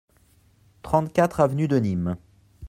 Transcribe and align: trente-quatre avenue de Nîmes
trente-quatre 0.81 1.41
avenue 1.41 1.67
de 1.67 1.77
Nîmes 1.77 2.17